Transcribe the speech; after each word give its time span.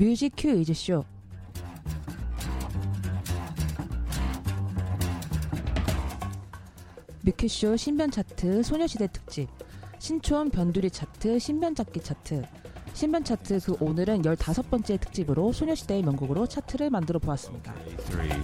뮤직 0.00 0.32
큐 0.34 0.48
이즈쇼. 0.48 1.04
뮤큐쇼 7.20 7.76
신변 7.76 8.10
차트 8.10 8.62
소녀시대 8.62 9.08
특집 9.08 9.46
신촌 9.98 10.48
변두리 10.48 10.90
차트 10.90 11.38
신변 11.38 11.74
잡기 11.74 12.00
차트 12.00 12.46
신변 12.94 13.22
차트 13.24 13.60
그 13.60 13.76
오늘은 13.78 14.22
15번째 14.22 14.98
특집으로 14.98 15.52
소녀시대의 15.52 16.02
명곡으로 16.02 16.46
차트를 16.46 16.88
만들어 16.88 17.18
보았습니다. 17.18 17.74
3, 17.98 18.24
2, 18.24 18.28
1, 18.28 18.36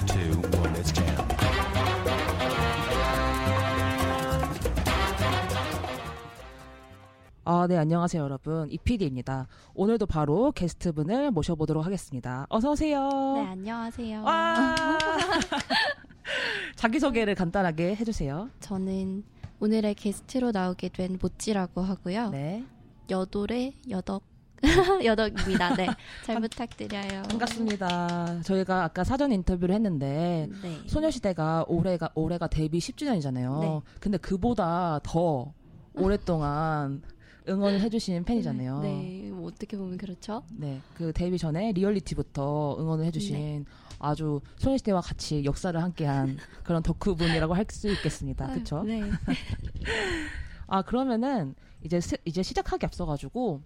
아, 7.49 7.69
네, 7.69 7.77
안녕하세요, 7.77 8.25
여러분. 8.25 8.68
이PD입니다. 8.73 9.46
오늘도 9.75 10.07
바로 10.07 10.50
게스트분을 10.50 11.31
모셔보도록 11.31 11.87
하겠습니다. 11.87 12.45
어서오세요. 12.49 13.09
네, 13.37 13.46
안녕하세요. 13.46 14.23
와! 14.25 14.75
자기소개를 16.75 17.37
간단하게 17.37 17.95
해주세요. 17.95 18.51
저는 18.59 19.23
오늘의 19.61 19.95
게스트로 19.95 20.51
나오게 20.51 20.89
된 20.89 21.18
모찌라고 21.23 21.82
하고요. 21.82 22.31
네. 22.31 22.64
여돌의 23.09 23.75
여덕 23.90 24.25
여덕입니다. 25.04 25.76
네, 25.76 25.87
잘 26.25 26.40
부탁드려요. 26.40 27.23
반갑습니다. 27.29 28.40
저희가 28.43 28.82
아까 28.82 29.04
사전 29.04 29.31
인터뷰를 29.31 29.73
했는데, 29.73 30.49
네. 30.63 30.81
소녀시대가 30.89 31.65
올해가, 31.68 32.11
올해가 32.17 32.48
데뷔 32.48 32.81
10주년이잖아요. 32.81 33.61
네. 33.61 33.81
근데 34.01 34.19
그보다 34.19 34.98
더 35.05 35.53
오랫동안 35.95 37.03
응원을 37.48 37.81
해주신 37.81 38.25
팬이잖아요. 38.25 38.81
네, 38.81 39.31
뭐 39.33 39.48
어떻게 39.48 39.77
보면 39.77 39.98
그렇죠. 39.98 40.43
네, 40.53 40.81
그 40.95 41.12
데뷔 41.12 41.39
전에 41.39 41.73
리얼리티부터 41.73 42.77
응원을 42.81 43.05
해주신 43.07 43.34
네. 43.37 43.65
아주 43.98 44.41
소녀시대와 44.59 45.01
같이 45.01 45.45
역사를 45.45 45.81
함께한 45.81 46.37
그런 46.65 46.83
덕후분이라고 46.83 47.55
할 47.55 47.67
수 47.70 47.89
있겠습니다. 47.91 48.47
그렇죠? 48.53 48.83
네. 48.85 49.03
아 50.69 50.83
그러면은 50.83 51.55
이제 51.83 52.01
시, 52.01 52.17
이제 52.25 52.43
시작하기 52.43 52.85
앞서가지고 52.87 53.61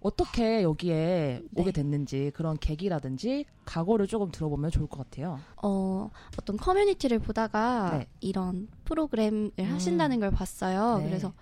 어떻게 0.00 0.62
여기에 0.62 0.94
네. 0.94 1.42
오게 1.54 1.72
됐는지 1.72 2.30
그런 2.34 2.56
계기라든지 2.58 3.44
각오를 3.64 4.06
조금 4.06 4.30
들어보면 4.30 4.70
좋을 4.70 4.86
것 4.86 4.98
같아요. 4.98 5.40
어, 5.62 6.10
어떤 6.38 6.56
커뮤니티를 6.56 7.18
보다가 7.18 7.98
네. 7.98 8.06
이런 8.20 8.68
프로그램을 8.84 9.52
음. 9.58 9.64
하신다는 9.64 10.20
걸 10.20 10.30
봤어요. 10.30 10.98
네. 10.98 11.06
그래서 11.06 11.32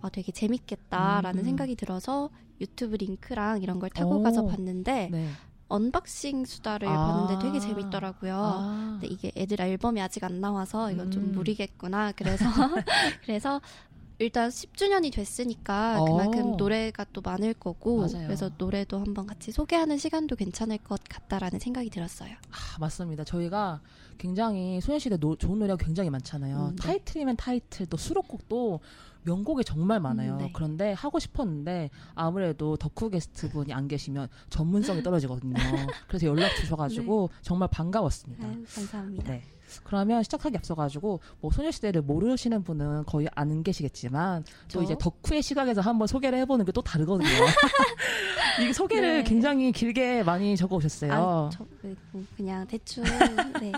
아, 0.00 0.08
되게 0.10 0.32
재밌겠다라는 0.32 1.40
음. 1.40 1.44
생각이 1.44 1.76
들어서 1.76 2.30
유튜브 2.60 2.96
링크랑 2.96 3.62
이런 3.62 3.78
걸 3.78 3.90
타고 3.90 4.16
오. 4.16 4.22
가서 4.22 4.46
봤는데 4.46 5.08
네. 5.10 5.28
unboxing 5.68 6.44
수다를 6.44 6.88
아. 6.88 7.06
봤는데 7.06 7.44
되게 7.44 7.58
재밌더라고요. 7.58 8.34
아, 8.36 8.98
근데 9.00 9.12
이게 9.12 9.32
애들 9.36 9.60
앨범이 9.60 10.00
아직 10.00 10.22
안 10.24 10.40
나와서 10.40 10.92
이건 10.92 11.10
좀 11.10 11.24
음. 11.24 11.32
무리겠구나. 11.32 12.12
그래서 12.12 12.44
그래서 13.24 13.60
일단 14.18 14.48
10주년이 14.48 15.12
됐으니까 15.12 16.00
어. 16.00 16.04
그만큼 16.04 16.56
노래가 16.56 17.04
또 17.12 17.20
많을 17.20 17.52
거고 17.54 17.98
맞아요. 17.98 18.26
그래서 18.26 18.50
노래도 18.56 18.98
한번 18.98 19.26
같이 19.26 19.52
소개하는 19.52 19.98
시간도 19.98 20.36
괜찮을 20.36 20.78
것 20.78 21.00
같다라는 21.08 21.58
생각이 21.58 21.90
들었어요. 21.90 22.30
아, 22.30 22.78
맞습니다. 22.80 23.24
저희가 23.24 23.80
굉장히 24.18 24.80
소녀시대 24.80 25.18
노, 25.18 25.36
좋은 25.36 25.58
노래가 25.58 25.76
굉장히 25.76 26.08
많잖아요. 26.10 26.70
음, 26.70 26.76
네. 26.76 26.82
타이틀이면 26.82 27.36
타이틀, 27.36 27.86
또 27.86 27.96
수록곡도 27.98 28.80
명곡이 29.24 29.64
정말 29.64 30.00
많아요. 30.00 30.34
음, 30.34 30.38
네. 30.38 30.50
그런데 30.54 30.92
하고 30.92 31.18
싶었는데 31.18 31.90
아무래도 32.14 32.76
덕후 32.76 33.10
게스트 33.10 33.50
분이 33.50 33.72
안 33.72 33.88
계시면 33.88 34.28
전문성이 34.48 35.02
떨어지거든요. 35.02 35.54
그래서 36.08 36.26
연락 36.26 36.54
주셔가지고 36.56 37.30
정말 37.42 37.68
반가웠습니다. 37.70 38.46
아유, 38.46 38.64
감사합니다. 38.72 39.32
네. 39.32 39.42
그러면 39.82 40.22
시작하기 40.22 40.56
앞서가지고 40.56 41.20
뭐 41.40 41.50
소녀시대를 41.50 42.02
모르시는 42.02 42.62
분은 42.62 43.06
거의 43.06 43.28
안 43.34 43.62
계시겠지만 43.64 44.44
또 44.72 44.78
저? 44.78 44.82
이제 44.82 44.96
덕후의 44.98 45.42
시각에서 45.42 45.80
한번 45.80 46.06
소개를 46.06 46.38
해보는 46.38 46.64
게 46.64 46.76
또 46.76 46.82
다르거든요. 46.82 47.26
이게 48.60 48.70
소개를 48.70 49.18
네. 49.18 49.24
굉장히 49.24 49.72
길게 49.72 50.22
많이 50.24 50.54
적어오셨어요. 50.58 51.12
아, 51.12 51.50
저 51.50 51.64
그, 51.80 51.96
그냥 52.36 52.66
대충 52.66 53.02
네. 53.62 53.72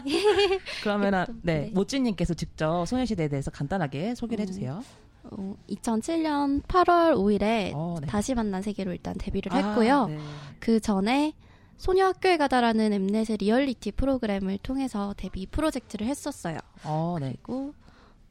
그러면은 0.82 1.24
또, 1.26 1.32
네, 1.42 1.60
네. 1.60 1.70
모찌님께서 1.72 2.34
직접 2.34 2.84
소녀시대에 2.86 3.28
대해서 3.28 3.52
간단하게 3.52 4.16
소개를 4.16 4.42
음, 4.42 4.48
해주세요. 4.48 4.82
어, 5.30 5.54
2007년 5.70 6.62
8월 6.64 7.14
5일에 7.14 7.70
어, 7.76 7.98
네. 8.00 8.08
다시 8.08 8.34
만난 8.34 8.62
세계로 8.62 8.90
일단 8.90 9.14
데뷔를 9.16 9.52
아, 9.52 9.56
했고요. 9.58 10.06
네. 10.06 10.18
그 10.58 10.80
전에 10.80 11.34
소녀 11.78 12.06
학교에 12.06 12.36
가다라는 12.36 12.92
엠넷의 12.92 13.36
리얼리티 13.38 13.92
프로그램을 13.92 14.58
통해서 14.58 15.14
데뷔 15.16 15.46
프로젝트를 15.46 16.06
했었어요. 16.06 16.58
어, 16.84 17.16
네. 17.20 17.34
그리고 17.42 17.72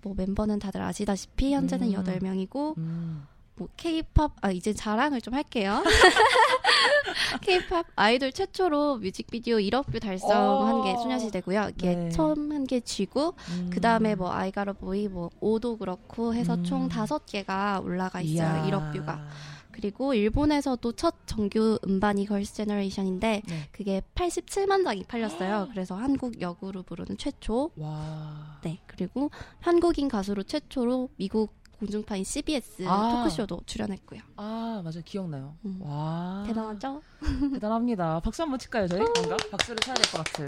뭐 0.04 0.14
멤버는 0.16 0.60
다들 0.60 0.82
아시다시피 0.82 1.54
현재는 1.54 1.88
음. 1.88 1.94
여덟 1.94 2.20
명이고 2.22 2.76
음, 2.78 3.26
뭐 3.56 3.68
K-팝 3.78 4.34
아 4.42 4.52
이제 4.52 4.74
자랑을 4.74 5.22
좀 5.22 5.34
할게요. 5.34 5.82
K-팝 7.42 7.86
아이돌 7.96 8.32
최초로 8.32 8.98
뮤직비디오 8.98 9.58
1억 9.58 9.88
view 9.92 10.00
달성한 10.00 10.84
게 10.84 10.92
어. 10.92 10.98
소녀시대고요. 10.98 11.70
이게 11.76 11.96
네. 11.96 12.10
처음 12.10 12.52
한 12.52 12.68
게 12.68 12.82
쥐고 12.82 13.34
음. 13.52 13.70
그 13.72 13.80
다음에 13.80 14.14
뭐 14.16 14.30
I 14.34 14.44
Got 14.44 14.74
a 14.74 14.82
Boy 14.82 15.08
뭐 15.08 15.30
Oh도 15.42 15.80
그렇고 15.80 16.34
해서 16.34 16.56
음. 16.56 16.64
총 16.66 16.90
다섯 16.90 17.26
개가 17.26 17.80
올라가 17.82 18.20
있어요. 18.20 18.66
이야. 18.66 18.70
1억 18.70 18.92
view가. 18.94 19.26
그리고 19.78 20.16
일본에서도 20.16 20.92
첫 20.94 21.14
정규 21.28 21.78
음반이 21.88 22.26
걸스 22.26 22.56
제너레이션인데 22.56 23.44
네. 23.48 23.70
그게 23.72 24.02
87만 24.16 24.84
장이 24.84 25.04
팔렸어요. 25.04 25.68
그래서 25.70 25.94
한국 25.96 26.42
여그룹으로는 26.42 27.18
최초. 27.20 27.70
와. 27.78 28.60
네. 28.64 28.80
그리고 28.88 29.30
한국인 29.60 30.08
가수로 30.08 30.42
최초로 30.42 31.10
미국 31.18 31.54
공중파인 31.78 32.24
CBS 32.24 32.86
아. 32.88 33.18
토크쇼도 33.24 33.62
출연했고요. 33.68 34.22
아, 34.38 34.82
맞아요. 34.84 35.02
기억나요. 35.06 35.54
음. 35.64 35.80
와. 35.84 36.44
대단하죠? 36.48 37.04
대단합니다. 37.54 38.20
박수 38.22 38.42
한번 38.42 38.58
칠까요, 38.58 38.88
저희? 38.88 39.02
뭔가? 39.02 39.38
박수를 39.52 39.78
쳐야 39.82 39.94
될 39.94 40.12
것 40.12 40.24
같은. 40.24 40.46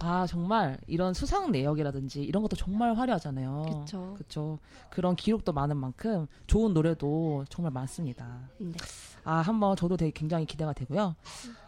아, 0.00 0.26
정말 0.26 0.78
이런 0.86 1.14
수상 1.14 1.50
내역이라든지 1.50 2.22
이런 2.22 2.42
것도 2.42 2.56
정말 2.56 2.94
화려하잖아요. 2.94 3.64
그렇죠. 4.14 4.58
그런 4.90 5.16
기록도 5.16 5.52
많은 5.52 5.76
만큼 5.76 6.26
좋은 6.46 6.72
노래도 6.74 7.44
정말 7.48 7.72
많습니다. 7.72 8.48
네. 8.58 8.72
아, 9.24 9.36
한번 9.36 9.76
저도 9.76 9.96
되게 9.96 10.10
굉장히 10.12 10.46
기대가 10.46 10.72
되고요. 10.72 11.14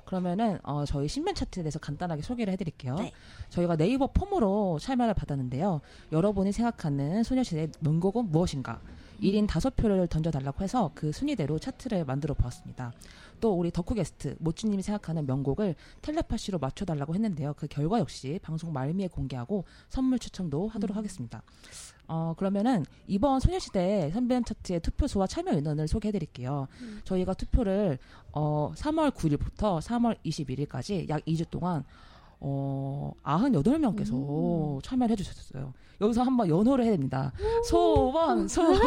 그러면은 0.04 0.58
어, 0.62 0.84
저희 0.84 1.06
신변 1.08 1.34
차트에 1.34 1.62
대해서 1.62 1.78
간단하게 1.78 2.22
소개를 2.22 2.52
해드릴게요. 2.54 2.96
네. 2.96 3.12
저희가 3.50 3.76
네이버 3.76 4.08
폼으로 4.08 4.78
참여를 4.80 5.14
받았는데요. 5.14 5.80
여러분이 6.10 6.52
생각하는 6.52 7.22
소녀시대의 7.22 7.70
명곡은 7.80 8.30
무엇인가? 8.30 8.80
1인 9.20 9.46
5표를 9.46 10.08
던져달라고 10.08 10.62
해서 10.62 10.90
그 10.94 11.12
순위대로 11.12 11.58
차트를 11.58 12.04
만들어 12.04 12.34
보았습니다. 12.34 12.92
또 13.40 13.52
우리 13.52 13.70
덕후 13.70 13.94
게스트 13.94 14.36
모찌님이 14.38 14.82
생각하는 14.82 15.26
명곡을 15.26 15.74
텔레파시로 16.02 16.58
맞춰달라고 16.58 17.14
했는데요. 17.14 17.54
그 17.56 17.66
결과 17.66 17.98
역시 17.98 18.38
방송 18.42 18.72
말미에 18.72 19.08
공개하고 19.08 19.64
선물 19.88 20.18
추첨도 20.18 20.68
하도록 20.68 20.94
음. 20.94 20.98
하겠습니다. 20.98 21.42
어, 22.06 22.34
그러면은 22.36 22.84
이번 23.06 23.40
소녀시대 23.40 24.10
선배님 24.12 24.44
차트의 24.44 24.80
투표 24.80 25.06
수와 25.06 25.26
참여 25.26 25.52
인원을 25.52 25.88
소개해 25.88 26.12
드릴게요. 26.12 26.66
음. 26.80 27.00
저희가 27.04 27.34
투표를 27.34 27.98
어, 28.32 28.72
3월 28.74 29.12
9일부터 29.12 29.80
3월 29.80 30.16
21일까지 30.24 31.08
약 31.08 31.24
2주 31.24 31.48
동안 31.50 31.84
어, 32.40 33.12
98명께서 33.22 34.12
음. 34.12 34.80
참여를 34.82 35.12
해주셨어요. 35.12 35.72
여기서 36.00 36.22
한번 36.22 36.48
연호를 36.48 36.84
해야 36.84 36.92
됩니다. 36.92 37.32
소원, 37.66 38.48
소원, 38.48 38.80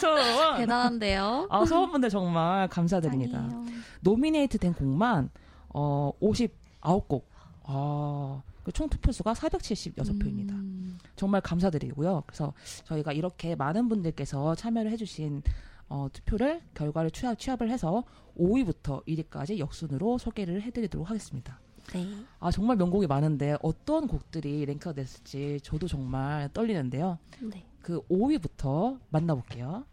소원. 0.00 0.56
대단한데요? 0.56 1.46
아, 1.50 1.64
소원분들 1.66 2.08
정말 2.08 2.68
감사드립니다. 2.68 3.38
아니에요. 3.38 3.64
노미네이트 4.00 4.58
된 4.58 4.72
곡만 4.72 5.30
어, 5.68 6.12
59곡. 6.20 7.22
아, 7.64 8.42
그총 8.62 8.88
투표수가 8.88 9.34
476표입니다. 9.34 10.50
음. 10.52 10.98
정말 11.16 11.42
감사드리고요. 11.42 12.22
그래서 12.26 12.54
저희가 12.84 13.12
이렇게 13.12 13.54
많은 13.54 13.88
분들께서 13.88 14.54
참여를 14.54 14.90
해주신 14.92 15.42
어, 15.90 16.08
투표를 16.10 16.62
결과를 16.72 17.10
취합, 17.10 17.38
취합을 17.38 17.70
해서 17.70 18.04
5위부터 18.38 19.04
1위까지 19.06 19.58
역순으로 19.58 20.16
소개를 20.16 20.62
해드리도록 20.62 21.10
하겠습니다. 21.10 21.60
네. 21.92 22.08
아 22.40 22.50
정말 22.50 22.76
명곡이 22.76 23.06
많은데 23.06 23.56
어떤 23.62 24.06
곡들이 24.08 24.64
랭크가 24.66 24.94
됐을지 24.94 25.60
저도 25.62 25.86
정말 25.86 26.48
떨리는데요. 26.52 27.18
네. 27.40 27.66
그 27.82 28.00
5위부터 28.08 28.98
만나볼게요. 29.10 29.84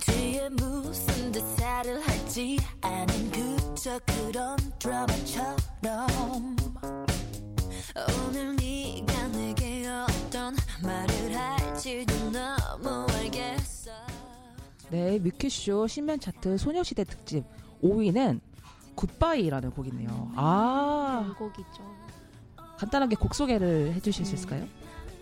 뒤에 0.00 0.48
무슨 0.50 1.32
대사를 1.32 2.00
할지 2.06 2.58
아는 2.80 3.30
그저 3.30 3.98
그런 4.00 4.56
드라마처럼 4.78 6.56
오늘 8.26 8.56
네가 8.56 9.28
내게 9.28 9.86
어떤 9.88 10.54
말을 10.82 11.36
할지도 11.36 12.14
너무 12.30 13.06
알겠어 13.12 13.90
네, 14.90 15.18
뮤큐쇼 15.18 15.86
신변 15.86 16.20
차트 16.20 16.56
소녀시대 16.58 17.04
특집 17.04 17.44
5위는 17.82 18.40
굿바이라는 18.98 19.70
곡이네요. 19.70 20.32
아, 20.34 21.22
명곡이죠. 21.24 21.82
간단하게 22.78 23.14
곡 23.16 23.34
소개를 23.34 23.94
해주실 23.94 24.24
수 24.24 24.32
음. 24.32 24.34
있을까요? 24.34 24.66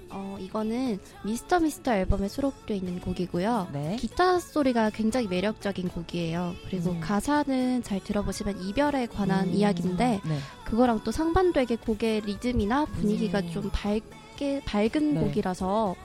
어, 0.08 0.38
이거는 0.40 0.98
미스터 1.24 1.60
미스터 1.60 1.92
앨범에 1.92 2.28
수록되어 2.28 2.74
있는 2.74 3.00
곡이고요. 3.00 3.68
네. 3.72 3.96
기타 3.96 4.38
소리가 4.38 4.90
굉장히 4.90 5.26
매력적인 5.28 5.88
곡이에요. 5.88 6.54
그리고 6.70 6.92
음. 6.92 7.00
가사는 7.00 7.82
잘 7.82 8.02
들어보시면 8.02 8.62
이별에 8.62 9.06
관한 9.06 9.48
음, 9.48 9.52
이야기인데 9.52 10.20
네. 10.24 10.38
그거랑 10.64 11.02
또 11.04 11.10
상반되게 11.10 11.76
곡의 11.76 12.22
리듬이나 12.22 12.86
분위기가 12.86 13.40
음. 13.40 13.50
좀 13.50 13.70
밝게 13.72 14.62
밝은 14.64 15.14
네. 15.14 15.20
곡이라서 15.20 15.96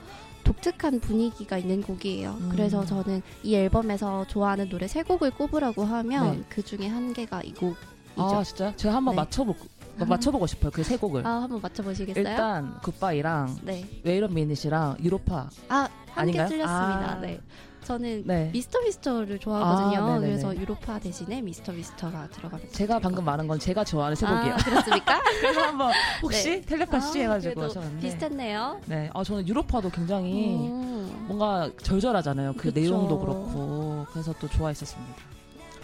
독특한 0.44 1.00
분위기가 1.00 1.58
있는 1.58 1.82
곡이에요. 1.82 2.30
음. 2.40 2.48
그래서 2.50 2.84
저는 2.84 3.22
이 3.42 3.54
앨범에서 3.54 4.26
좋아하는 4.26 4.68
노래 4.68 4.86
세 4.88 5.02
곡을 5.02 5.30
꼽으라고 5.32 5.84
하면 5.84 6.38
네. 6.38 6.44
그 6.48 6.62
중에 6.62 6.86
한 6.88 7.12
개가 7.12 7.42
이 7.42 7.52
곡이죠. 7.54 7.80
아, 8.16 8.42
진짜? 8.44 8.74
제가 8.76 8.96
한번 8.96 9.14
네. 9.14 9.22
맞춰보, 9.22 9.54
맞춰보고 9.98 10.46
싶어요. 10.46 10.70
그 10.70 10.82
세 10.82 10.96
곡을. 10.96 11.26
아, 11.26 11.42
한번 11.42 11.60
맞춰보시겠어요? 11.60 12.22
일단 12.28 12.78
굿바이랑 12.82 13.58
네. 13.62 13.86
웨이런 14.04 14.34
미닛이랑 14.34 14.96
유로파. 15.02 15.48
아, 15.68 15.88
한 16.12 16.26
개? 16.26 16.32
틀렸습니다. 16.32 17.12
아. 17.12 17.20
네. 17.20 17.40
저는 17.84 18.22
네. 18.26 18.50
미스터 18.52 18.80
미스터를 18.80 19.38
좋아하거든요. 19.38 20.04
아. 20.04 20.18
그래서 20.18 20.56
유로파 20.56 20.98
대신에 20.98 21.40
미스터 21.40 21.72
미스터가 21.72 22.28
들어갑니다. 22.28 22.72
제가 22.72 22.98
방금 23.00 23.24
말한 23.24 23.48
건 23.48 23.58
제가 23.58 23.84
좋아하는 23.84 24.14
세 24.14 24.26
곡이에요. 24.26 24.54
아, 24.54 24.56
그렇습니까? 24.56 25.20
그래서 25.40 25.60
한번 25.60 25.92
혹시 26.22 26.62
텔레파시 26.62 27.18
아, 27.18 27.22
해가지고. 27.22 27.68
비슷했네요. 28.00 28.80
네. 28.86 29.10
아, 29.12 29.24
저는 29.24 29.46
유로파도 29.48 29.90
굉장히 29.90 30.56
음. 30.56 31.24
뭔가 31.26 31.70
절절하잖아요. 31.82 32.54
그 32.54 32.72
그쵸. 32.72 32.80
내용도 32.80 33.18
그렇고. 33.18 34.06
그래서 34.12 34.32
또 34.40 34.48
좋아했었습니다. 34.48 35.14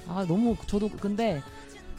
아, 0.08 0.24
너무, 0.26 0.56
저도 0.66 0.88
근데 0.88 1.42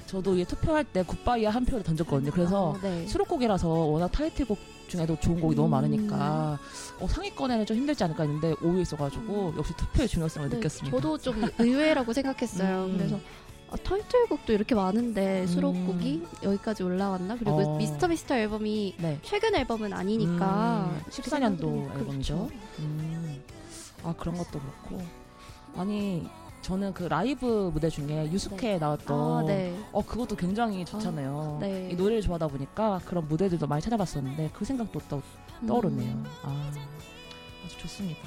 저도 0.08 0.36
이 0.38 0.46
투표할 0.46 0.84
때 0.86 1.04
굿바이에 1.04 1.46
한 1.48 1.66
표를 1.66 1.84
던졌거든요. 1.84 2.32
그래서 2.32 2.74
아, 2.78 2.82
네. 2.82 3.06
수록곡이라서 3.06 3.68
워낙 3.68 4.08
타이틀곡 4.12 4.58
중에도 4.90 5.18
좋은 5.20 5.40
곡이 5.40 5.56
너무 5.56 5.70
음. 5.70 5.72
많으니까 5.72 6.60
어, 7.00 7.08
상위권에는 7.08 7.66
좀 7.66 7.78
힘들지 7.78 8.04
않을까 8.04 8.24
했는데 8.24 8.54
5위에 8.56 8.82
있어가지고 8.82 9.54
역시 9.58 9.74
투표의 9.78 10.08
중요성을 10.08 10.50
네, 10.50 10.58
느꼈습니다. 10.58 10.98
저도 10.98 11.18
좀 11.18 11.42
의외라고 11.58 12.12
생각했어요. 12.12 12.86
음. 12.86 12.98
그래서 12.98 13.20
아, 13.72 13.76
타이틀곡도 13.78 14.52
이렇게 14.52 14.74
많은데 14.74 15.42
음. 15.42 15.48
수록곡이 15.48 16.24
여기까지 16.44 16.84
올라왔나? 16.84 17.36
그리고 17.36 17.58
어. 17.58 17.78
미스터 17.78 18.08
미스터 18.08 18.36
앨범이 18.36 18.96
네. 18.98 19.20
최근 19.22 19.56
앨범은 19.56 19.94
아니니까 19.94 20.90
음, 20.92 21.02
그렇게 21.06 21.22
14년도 21.22 21.30
생각해보면 21.30 22.00
앨범이죠. 22.00 22.36
그렇죠. 22.36 22.50
음. 22.80 23.44
아 24.04 24.14
그런 24.18 24.38
것도 24.38 24.60
그렇고 24.60 25.04
아니 25.76 26.28
저는 26.70 26.94
그 26.94 27.06
라이브 27.06 27.72
무대 27.74 27.90
중에 27.90 28.32
유스케에 28.32 28.78
나왔던 28.78 29.20
아, 29.20 29.44
네. 29.44 29.76
어 29.92 30.06
그것도 30.06 30.36
굉장히 30.36 30.86
좋잖아요. 30.86 31.58
네. 31.60 31.90
이 31.92 31.96
노래를 31.96 32.22
좋아하다 32.22 32.48
보니까 32.48 33.02
그런 33.06 33.28
무대들도 33.28 33.66
많이 33.66 33.82
찾아봤었는데 33.82 34.52
그 34.54 34.64
생각도 34.66 35.02
또 35.10 35.20
떠오르네요. 35.68 36.12
음. 36.12 36.26
아 36.44 36.72
아주 37.66 37.76
좋습니다. 37.80 38.20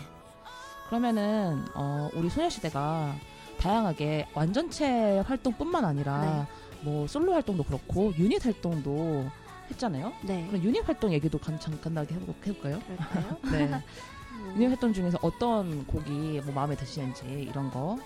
그러면은 0.88 1.64
어, 1.76 2.10
우리 2.14 2.28
소녀시대가 2.28 3.14
다양하게 3.60 4.26
완전체 4.34 5.20
활동뿐만 5.20 5.84
아니라 5.84 6.20
네. 6.20 6.84
뭐 6.84 7.06
솔로 7.06 7.34
활동도 7.34 7.62
그렇고 7.62 8.12
유닛 8.18 8.44
활동도 8.44 9.24
했잖아요. 9.70 10.12
네. 10.22 10.44
그럼 10.48 10.64
유닛 10.64 10.80
활동 10.88 11.12
얘기도 11.12 11.38
간, 11.38 11.60
간단하게 11.60 12.16
해볼, 12.16 12.34
해볼까요? 12.44 12.80
그럴까요? 12.80 13.36
네. 13.52 13.70
음. 14.34 14.54
유닛 14.56 14.66
활동 14.66 14.92
중에서 14.92 15.16
어떤 15.22 15.86
곡이 15.86 16.40
뭐 16.44 16.52
마음에 16.52 16.74
드시는지 16.74 17.24
이런 17.48 17.70
거. 17.70 17.96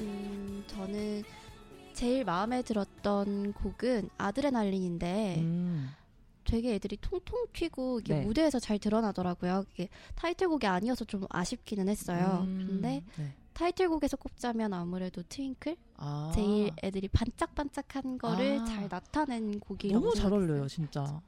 음, 0.00 0.64
저는 0.66 1.22
제일 1.92 2.24
마음에 2.24 2.62
들었던 2.62 3.52
곡은 3.52 4.10
아드레날린인데 4.18 5.36
음. 5.38 5.90
되게 6.44 6.74
애들이 6.74 6.96
통통 7.00 7.46
튀고 7.52 8.00
이게 8.00 8.14
네. 8.14 8.24
무대에서 8.24 8.58
잘 8.58 8.78
드러나더라고요. 8.78 9.64
이게 9.74 9.88
타이틀곡이 10.14 10.66
아니어서 10.66 11.04
좀 11.04 11.24
아쉽기는 11.28 11.88
했어요. 11.88 12.44
음. 12.46 12.64
근데 12.66 13.02
네. 13.16 13.34
타이틀곡에서 13.52 14.16
꼽자면 14.16 14.72
아무래도 14.72 15.22
트윙클 15.28 15.76
아. 15.96 16.30
제일 16.34 16.70
애들이 16.82 17.08
반짝반짝한 17.08 18.18
거를 18.18 18.60
아. 18.60 18.64
잘 18.64 18.88
나타낸 18.88 19.58
곡이라고 19.58 20.00
너무 20.00 20.14
잘. 20.14 20.32
어울려요, 20.32 20.68
진짜. 20.68 21.20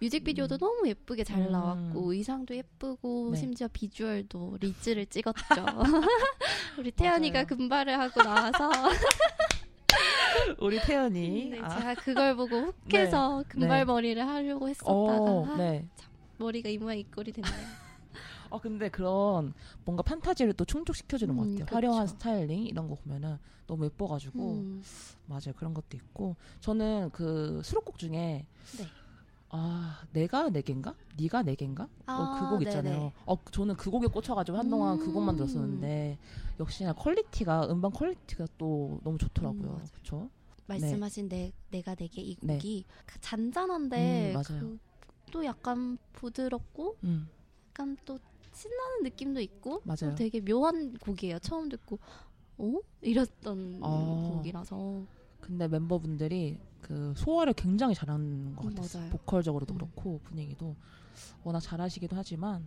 뮤직비디오도 0.00 0.56
음. 0.56 0.58
너무 0.58 0.88
예쁘게 0.88 1.24
잘 1.24 1.40
음. 1.46 1.52
나왔고 1.52 2.12
의상도 2.12 2.54
예쁘고 2.54 3.30
네. 3.32 3.36
심지어 3.38 3.68
비주얼도 3.72 4.58
리즈를 4.60 5.06
찍었죠. 5.06 5.44
우리 6.78 6.90
태연이가. 6.90 7.44
금발을 7.44 7.98
하고 7.98 8.22
나와서 8.22 8.70
우리 10.60 10.80
태연이. 10.80 11.50
네, 11.50 11.60
아. 11.60 11.68
제가 11.68 11.94
그걸 11.94 12.36
보고 12.36 12.72
훅해서 12.88 13.44
금발 13.48 13.80
네. 13.80 13.84
머리를 13.84 14.26
하려고 14.26 14.68
했었다가 14.68 14.92
어, 14.92 15.46
아, 15.46 15.56
네. 15.56 15.86
머리가 16.38 16.68
이 16.68 16.78
모양 16.78 16.98
이 16.98 17.04
꼴이 17.04 17.32
됐네요. 17.32 17.84
아 18.50 18.58
근데 18.58 18.88
그런 18.88 19.52
뭔가 19.84 20.02
판타지를 20.02 20.52
또 20.52 20.64
충족시켜주는 20.64 21.34
것 21.36 21.42
음, 21.42 21.48
같아요. 21.50 21.64
그쵸. 21.66 21.74
화려한 21.74 22.06
스타일링 22.06 22.64
이런 22.66 22.88
거 22.88 22.94
보면은 22.94 23.36
너무 23.66 23.86
예뻐가지고 23.86 24.52
음, 24.52 24.82
맞아요 25.26 25.52
그런 25.56 25.74
것도 25.74 25.96
있고 25.96 26.36
저는 26.60 27.10
그 27.12 27.62
수록곡 27.64 27.98
중에 27.98 28.46
네. 28.78 28.86
아 29.56 30.00
내가 30.12 30.48
내겐가 30.48 30.96
네가 31.16 31.42
내겐가 31.42 31.88
아, 32.06 32.40
그곡 32.40 32.62
있잖아요. 32.62 33.12
어 33.24 33.36
저는 33.52 33.76
그 33.76 33.88
곡에 33.88 34.08
꽂혀가지고 34.08 34.58
한동안 34.58 34.98
그 34.98 35.12
곡만 35.12 35.36
음. 35.36 35.36
들었었는데 35.36 36.18
역시나 36.58 36.92
퀄리티가 36.94 37.68
음반 37.70 37.92
퀄리티가 37.92 38.48
또 38.58 38.98
너무 39.04 39.16
좋더라고요. 39.16 39.80
음. 39.80 39.86
그렇죠? 39.92 40.28
말씀하신 40.66 41.28
내, 41.28 41.52
내가 41.70 41.94
내게 41.94 42.20
이 42.20 42.36
네. 42.40 42.54
곡이 42.54 42.84
잔잔한데 43.20 44.34
음. 44.34 44.42
그, 44.44 44.78
또 45.30 45.44
약간 45.44 45.98
부드럽고 46.14 46.96
음 47.04 47.28
약간 47.68 47.96
또 48.04 48.18
신나는 48.52 49.04
느낌도 49.04 49.40
있고 49.40 49.82
맞아요. 49.84 50.10
또 50.10 50.14
되게 50.16 50.40
묘한 50.40 50.98
곡이에요. 50.98 51.38
처음 51.38 51.68
듣고 51.68 52.00
어? 52.58 52.72
이랬던 53.02 53.80
아. 53.84 54.30
곡이라서 54.32 55.02
근데 55.44 55.68
멤버분들이 55.68 56.58
그 56.80 57.12
소화를 57.16 57.52
굉장히 57.52 57.94
잘하는 57.94 58.56
것 58.56 58.64
음, 58.64 58.74
같았어요. 58.74 59.02
맞아요. 59.02 59.10
보컬적으로도 59.12 59.74
음. 59.74 59.76
그렇고 59.76 60.20
분위기도 60.24 60.74
워낙 61.44 61.60
잘하시기도 61.60 62.16
하지만 62.16 62.66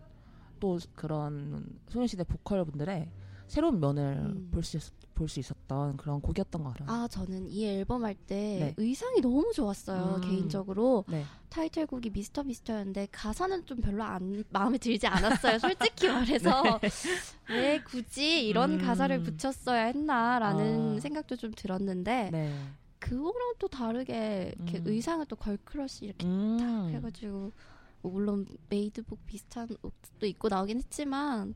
또 0.60 0.78
그런 0.96 1.66
소녀시대 1.90 2.24
보컬분들의 2.24 3.10
새로운 3.48 3.80
면을 3.80 4.04
음. 4.18 4.50
볼수 4.52 4.78
볼수 5.18 5.40
있었던 5.40 5.98
그런 5.98 6.22
곡이었던 6.22 6.64
것 6.64 6.74
같아요. 6.74 6.88
아 6.90 7.08
저는 7.08 7.50
이 7.50 7.66
앨범 7.66 8.06
할때 8.06 8.36
네. 8.36 8.74
의상이 8.78 9.20
너무 9.22 9.52
좋았어요. 9.52 10.18
음. 10.18 10.22
개인적으로 10.22 11.06
네. 11.08 11.24
타이틀곡이 11.50 12.12
미스터 12.12 12.44
미스터였는데 12.44 13.08
가사는 13.12 13.66
좀 13.66 13.82
별로 13.82 14.04
안 14.04 14.44
마음에 14.52 14.78
들지 14.78 15.08
않았어요. 15.08 15.58
솔직히 15.58 16.08
말해서 16.08 16.80
왜 17.50 17.82
굳이 17.82 18.48
이런 18.48 18.74
음. 18.74 18.78
가사를 18.78 19.24
붙였어야 19.24 19.86
했나라는 19.86 20.98
아. 20.98 21.00
생각도 21.00 21.36
좀 21.36 21.52
들었는데 21.56 22.30
네. 22.32 22.54
그거랑 23.00 23.56
또 23.58 23.68
다르게 23.68 24.54
이렇게 24.56 24.80
음. 24.80 24.84
의상을 24.86 25.26
또 25.26 25.36
걸크러쉬 25.36 26.06
이렇게 26.06 26.28
음. 26.28 26.58
딱 26.60 26.96
해가지고 26.96 27.52
뭐 28.02 28.12
물론 28.12 28.46
메이드복 28.70 29.26
비슷한 29.26 29.68
옷도 29.82 30.26
입고 30.26 30.50
나오긴 30.50 30.78
했지만 30.78 31.56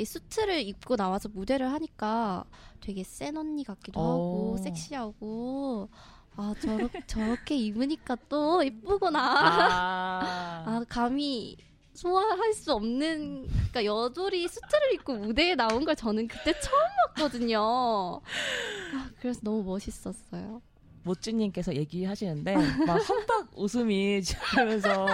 이게 0.00 0.06
수트를 0.06 0.62
입고 0.62 0.96
나와서 0.96 1.28
무대를 1.28 1.70
하니까 1.72 2.44
되게 2.80 3.04
센 3.04 3.36
언니 3.36 3.64
같기도 3.64 4.00
하고 4.00 4.54
어. 4.54 4.56
섹시하고 4.56 5.90
아 6.36 6.54
저렇, 6.62 6.88
저렇게 7.06 7.54
입으니까 7.54 8.16
또 8.30 8.62
이쁘구나 8.62 9.20
아. 9.20 10.64
아 10.66 10.84
감히 10.88 11.58
소화할 11.92 12.54
수 12.54 12.72
없는 12.72 13.46
그러니까 13.46 13.84
여돌이 13.84 14.48
수트를 14.48 14.94
입고 14.94 15.16
무대에 15.16 15.54
나온 15.54 15.84
걸 15.84 15.94
저는 15.94 16.28
그때 16.28 16.58
처음 16.60 16.80
봤거든요 17.08 17.60
아, 17.60 19.10
그래서 19.20 19.40
너무 19.42 19.62
멋있었어요 19.64 20.62
모찌님께서 21.02 21.74
얘기하시는데 21.74 22.54
막 22.86 23.08
한박 23.08 23.50
웃음이 23.56 24.22
지면서 24.22 25.06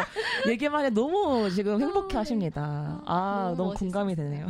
얘기만 0.49 0.85
해 0.85 0.90
너무 0.90 1.50
지금 1.50 1.81
행복해 1.81 2.16
아, 2.16 2.21
하십니다. 2.21 3.02
아, 3.07 3.14
아, 3.14 3.43
너무 3.57 3.69
너무 3.69 3.75
공감이. 3.75 4.14
되네요. 4.16 4.47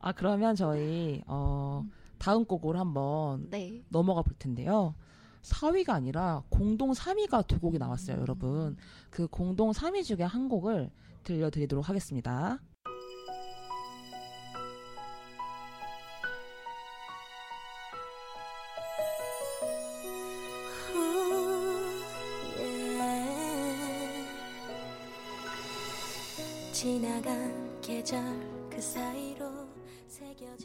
아, 0.00 0.12
그러면 0.12 0.54
저희 0.54 1.22
어 1.26 1.84
다음 2.18 2.44
곡으로 2.44 2.78
한번 2.78 3.48
네 3.50 3.82
넘어가 3.88 4.22
볼 4.22 4.34
텐데요. 4.38 4.94
4위가 5.42 5.90
아니라 5.90 6.42
공동 6.48 6.92
3위가 6.92 7.46
두 7.46 7.60
곡이 7.60 7.78
나왔어요, 7.78 8.18
여러분. 8.20 8.76
그 9.10 9.26
공동 9.28 9.72
3위 9.72 10.04
중에 10.04 10.24
한 10.24 10.48
곡을 10.48 10.90
들려드리도록 11.22 11.88
하겠습니다. 11.88 12.60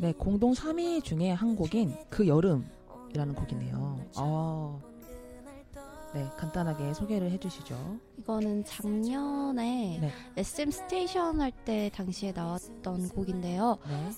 네, 0.02 0.12
공동 0.18 0.52
3위 0.52 1.02
중에 1.02 1.32
한 1.32 1.56
곡인 1.56 1.96
그 2.10 2.28
여름 2.28 2.70
이라는 3.14 3.34
곡이네요. 3.34 4.06
아, 4.18 4.80
네, 6.14 6.28
간단하게 6.38 6.94
소개를 6.94 7.32
해주시죠. 7.32 7.98
이거는 8.18 8.66
작년에 8.66 10.00
네. 10.02 10.12
SM 10.36 10.72
스테이션 10.72 11.40
할 11.40 11.54
때 11.64 11.90
당시에 11.96 12.34
나왔던 12.34 13.10
곡인데요. 13.10 13.78
네. 13.88 14.10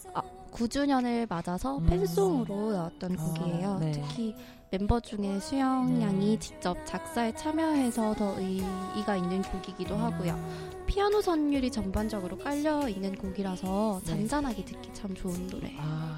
9주년을 0.51 1.27
맞아서 1.29 1.77
음. 1.77 1.85
팬송으로 1.85 2.71
나왔던 2.71 3.19
아, 3.19 3.23
곡이에요. 3.25 3.77
네. 3.79 3.91
특히 3.91 4.35
멤버 4.71 4.99
중에 4.99 5.39
수영 5.39 6.01
양이 6.01 6.35
음. 6.35 6.39
직접 6.39 6.77
작사에 6.85 7.33
참여해서 7.35 8.15
더 8.15 8.39
의의가 8.39 9.17
있는 9.17 9.41
곡이기도 9.41 9.95
하고요. 9.95 10.33
음, 10.33 10.83
피아노 10.87 11.21
선율이 11.21 11.69
전반적으로 11.71 12.37
깔려 12.37 12.87
있는 12.87 13.15
곡이라서 13.15 14.01
네. 14.05 14.09
잔잔하게 14.11 14.63
듣기 14.65 14.93
참 14.93 15.13
좋은 15.13 15.47
노래. 15.47 15.73
아, 15.77 16.17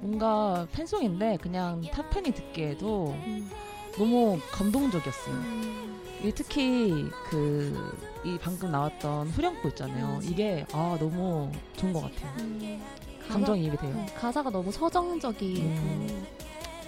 뭔가 0.00 0.66
팬송인데 0.72 1.38
그냥 1.40 1.80
탑팬이 1.82 2.32
듣기에도 2.32 3.12
음. 3.26 3.48
너무 3.96 4.38
감동적이었어요. 4.50 5.34
음. 5.34 6.00
이 6.24 6.32
특히 6.34 7.08
그 7.30 8.08
이 8.24 8.36
방금 8.38 8.70
나왔던 8.72 9.28
후렴구 9.28 9.68
있잖아요. 9.68 10.18
음. 10.20 10.28
이게 10.28 10.66
아 10.72 10.96
너무 10.98 11.50
좋은 11.76 11.92
것 11.92 12.02
같아요. 12.02 12.32
음. 12.38 12.82
감정이입이 13.28 13.76
돼요. 13.76 13.94
네, 13.94 14.06
가사가 14.14 14.50
너무 14.50 14.72
서정적이고 14.72 15.60
음. 15.62 16.26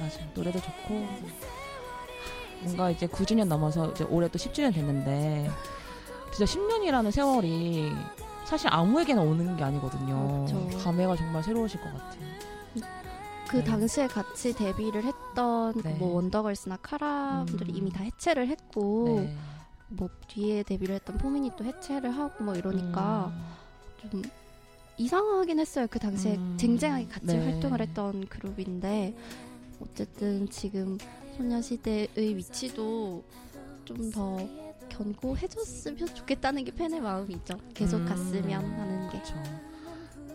맞아 0.00 0.21
노래도 0.35 0.61
좋고 0.61 1.07
뭔가 2.62 2.90
이제 2.90 3.07
9주년 3.07 3.47
넘어서 3.47 3.90
이제 3.90 4.04
올해 4.04 4.28
또 4.28 4.38
10주년 4.38 4.73
됐는데 4.75 5.50
진짜 6.33 6.52
10년이라는 6.52 7.11
세월이 7.11 7.92
사실 8.45 8.69
아무에게나 8.73 9.23
오는 9.23 9.57
게 9.57 9.62
아니거든요. 9.62 10.47
그렇죠. 10.47 10.78
감회가 10.78 11.16
정말 11.16 11.42
새로우실 11.42 11.80
것 11.80 11.92
같아요. 11.92 12.30
그 13.49 13.57
네. 13.57 13.64
당시에 13.64 14.07
같이 14.07 14.52
데뷔를 14.52 15.04
했던 15.04 15.73
네. 15.83 15.95
뭐 15.95 16.14
원더걸스나 16.14 16.78
카라 16.83 17.40
음. 17.40 17.47
분들이 17.47 17.73
이미 17.73 17.90
다 17.90 18.04
해체를 18.04 18.47
했고 18.47 19.23
네. 19.25 19.37
뭐 19.88 20.09
뒤에 20.28 20.62
데뷔를 20.62 20.95
했던 20.97 21.19
포미니 21.19 21.52
또 21.57 21.64
해체를 21.64 22.11
하고 22.16 22.45
뭐 22.45 22.54
이러니까 22.54 23.33
좀 24.11 24.23
이상하긴 24.99 25.59
했어요. 25.59 25.87
그 25.90 25.99
당시에 25.99 26.37
음. 26.37 26.57
쟁쟁하게 26.59 27.09
같이 27.09 27.26
네. 27.26 27.45
활동을 27.45 27.80
했던 27.80 28.26
그룹인데 28.28 29.16
어쨌든 29.81 30.49
지금 30.49 30.99
소녀시대의 31.37 32.37
위치도 32.37 33.23
좀 33.85 34.11
더 34.13 34.37
견고해졌으면 34.91 36.07
좋겠다는 36.15 36.65
게 36.65 36.73
팬의 36.73 37.01
마음이죠. 37.01 37.59
계속 37.73 37.99
음. 37.99 38.07
갔으면 38.07 38.65
하는 38.65 39.09
게. 39.09 39.19
그렇죠. 39.21 39.35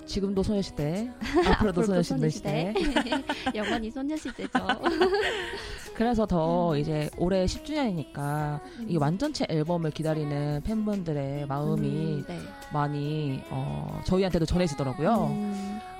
지금도 0.05 0.43
소녀시대, 0.43 1.11
앞으로도 1.49 1.81
앞으로도 1.81 2.03
소녀시대. 2.03 2.73
영원히 3.55 3.89
소녀시대죠. 3.89 4.49
그래서 5.95 6.25
더 6.27 6.73
음. 6.73 6.77
이제 6.77 7.09
올해 7.17 7.45
10주년이니까 7.45 8.59
이 8.87 8.97
완전체 8.97 9.45
앨범을 9.49 9.91
기다리는 9.91 10.61
팬분들의 10.63 11.47
마음이 11.47 11.87
음, 11.87 12.25
네. 12.27 12.39
많이 12.71 13.41
어, 13.49 14.01
저희한테도 14.05 14.45
전해지더라고요. 14.45 15.35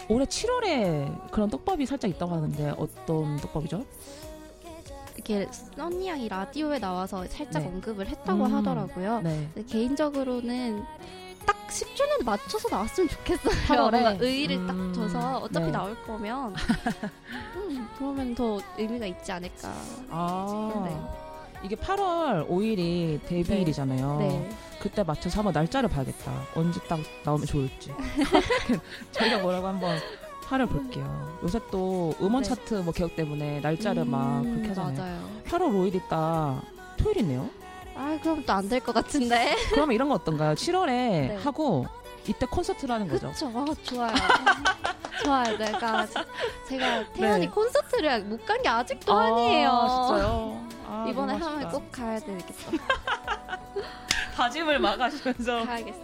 음, 0.09 0.15
올해 0.15 0.25
7월에 0.25 1.31
그런 1.31 1.49
떡밥이 1.49 1.85
살짝 1.85 2.09
있다고 2.09 2.33
하는데 2.33 2.73
어떤 2.77 3.37
떡밥이죠? 3.37 3.85
이렇게 5.15 5.47
써니 5.51 6.07
양이 6.07 6.27
라디오에 6.27 6.79
나와서 6.79 7.25
살짝 7.27 7.63
네. 7.63 7.67
언급을 7.69 8.07
했다고 8.07 8.45
음. 8.45 8.53
하더라고요. 8.53 9.21
네. 9.21 9.49
개인적으로는 9.67 10.83
딱 11.45 11.55
10주년 11.67 12.23
맞춰서 12.23 12.69
나왔으면 12.69 13.09
좋겠어요. 13.09 13.53
8월에? 13.67 13.91
뭔가 14.01 14.15
의의를 14.19 14.57
음, 14.57 14.67
딱 14.67 14.93
둬서 14.93 15.37
어차피 15.39 15.65
네. 15.67 15.71
나올 15.71 15.95
거면 16.03 16.53
음, 17.55 17.87
그러면 17.97 18.35
더 18.35 18.59
의미가 18.77 19.05
있지 19.07 19.31
않을까. 19.31 19.73
아 20.09 21.24
이게 21.65 21.75
8월 21.75 22.47
5일이 22.47 23.19
데뷔일이잖아요. 23.27 24.17
네. 24.19 24.49
그때 24.79 25.01
맞춰서 25.03 25.39
한번 25.39 25.53
날짜를 25.53 25.89
봐야겠다. 25.89 26.31
언제 26.55 26.79
딱 26.87 26.99
나오면 27.23 27.47
좋을지. 27.47 27.91
저희가 29.11 29.39
뭐라고 29.39 29.67
한번 29.67 29.97
팔을 30.47 30.67
볼게요. 30.67 31.39
요새 31.41 31.59
또 31.71 32.13
음원 32.21 32.43
네. 32.43 32.49
차트 32.49 32.75
뭐 32.75 32.93
개혁 32.93 33.15
때문에 33.15 33.61
날짜를 33.61 34.05
막 34.05 34.41
음, 34.41 34.51
그렇게 34.61 34.67
하잖아요. 34.69 34.95
맞아요. 34.95 35.29
8월 35.47 36.01
5일이니까 36.07 36.61
토요일이네요. 36.97 37.49
아 37.95 38.19
그럼 38.21 38.43
또 38.45 38.53
안 38.53 38.69
될 38.69 38.79
것 38.81 38.93
같은데. 38.93 39.55
그러면 39.73 39.95
이런 39.95 40.07
거 40.09 40.15
어떤가요? 40.15 40.53
7월에 40.53 40.87
네. 40.87 41.39
하고 41.43 41.87
이때 42.27 42.45
콘서트를 42.45 42.93
하는 42.93 43.07
거죠. 43.07 43.31
그쵸. 43.31 43.51
아, 43.55 43.65
좋아요. 43.83 44.13
좋아요. 45.23 45.57
내가 45.57 46.05
제가 46.67 47.05
태연이 47.13 47.45
네. 47.45 47.49
콘서트를 47.51 48.23
못 48.25 48.45
간 48.45 48.61
게 48.61 48.69
아직도 48.69 49.11
아니에요. 49.13 49.69
진짜요? 49.87 50.64
아, 50.87 51.07
이번에 51.09 51.33
하면. 51.35 51.69
꼭 51.71 51.91
가야 51.91 52.19
되겠어. 52.19 52.71
다짐을 54.35 54.79
막 54.79 54.99
하시면서 54.99 55.65
가야겠어. 55.65 55.99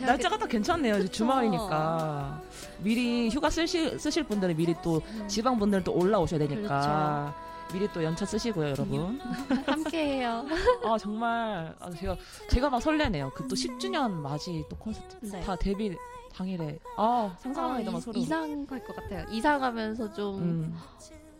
날짜가 0.00 0.38
딱 0.38 0.48
괜찮네요. 0.48 0.98
이제 0.98 1.08
주말이니까 1.08 2.40
미리 2.78 3.28
휴가 3.28 3.50
쓰실 3.50 3.98
쓰실 3.98 4.22
분들은 4.24 4.56
미리 4.56 4.74
또 4.82 5.00
그- 5.00 5.08
음, 5.10 5.28
지방 5.28 5.58
분들은 5.58 5.82
또 5.84 5.92
올라오셔야 5.92 6.38
되니까 6.38 7.34
미리 7.72 7.88
또 7.92 8.02
연차 8.04 8.24
쓰시고요, 8.24 8.70
여러분. 8.70 9.18
함께해요. 9.66 10.44
아 10.84 10.96
정말 10.98 11.74
아, 11.80 11.90
제가 11.90 12.16
제가 12.50 12.70
막 12.70 12.80
설레네요. 12.80 13.30
그 13.34 13.48
또 13.48 13.56
10주년 13.56 14.10
맞이 14.12 14.64
또 14.68 14.76
콘서트 14.76 15.16
네. 15.22 15.40
다 15.40 15.56
데뷔 15.56 15.96
당일에 16.34 16.78
아 16.96 17.34
상상만 17.40 17.80
해도 17.80 17.90
막 17.92 18.00
소름. 18.00 18.20
이상할 18.22 18.84
것 18.84 18.94
같아요. 18.96 19.24
이상하면서 19.30 20.12
좀 20.12 20.38
음, 20.38 20.78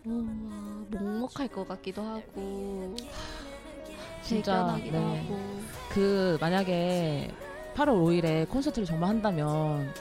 어, 0.05 0.11
와, 0.11 0.85
먹먹할 0.91 1.49
것 1.49 1.67
같기도 1.69 2.03
하고 2.03 2.97
진짜, 4.23 4.53
대견하기도 4.53 4.99
네. 4.99 5.21
하고 5.21 5.39
그 5.91 6.39
만약에 6.41 7.31
8월 7.75 7.89
5일에 8.23 8.49
콘서트를 8.49 8.87
정말 8.87 9.11
한다면 9.11 9.93